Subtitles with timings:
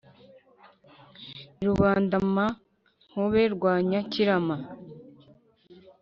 [1.59, 4.55] i rubandama-nkobe rwa nyakirama